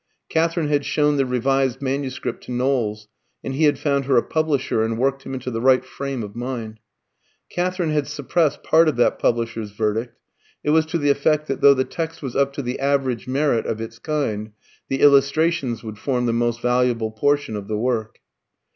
[0.29, 3.07] Katherine had shown the revised manuscript to Knowles,
[3.43, 6.35] and he had found her a publisher and worked him into the right frame of
[6.35, 6.79] mind.
[7.51, 10.17] Katherine had suppressed part of that publisher's verdict:
[10.63, 13.67] it was to the effect that, though the text was up to the average merit
[13.67, 14.53] of its kind,
[14.89, 18.21] the illustrations would form the most valuable portion of the work.